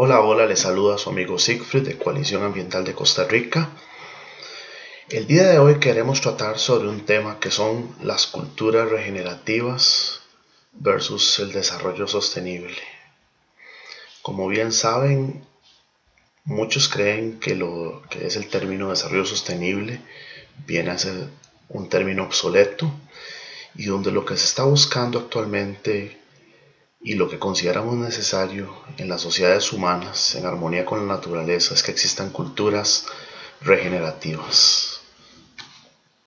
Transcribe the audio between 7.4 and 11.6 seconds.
que son las culturas regenerativas versus el